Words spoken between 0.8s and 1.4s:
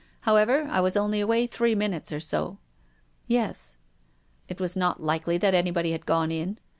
was only